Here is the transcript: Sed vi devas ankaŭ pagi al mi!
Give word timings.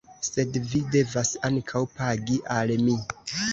Sed 0.27 0.55
vi 0.71 0.81
devas 0.95 1.35
ankaŭ 1.51 1.83
pagi 2.01 2.41
al 2.59 2.77
mi! 2.89 2.99